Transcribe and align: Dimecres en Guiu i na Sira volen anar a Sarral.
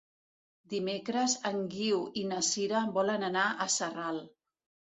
Dimecres 0.71 1.35
en 1.49 1.59
Guiu 1.75 2.01
i 2.23 2.25
na 2.31 2.41
Sira 2.49 2.83
volen 2.99 3.29
anar 3.31 3.47
a 3.53 3.71
Sarral. 3.79 4.21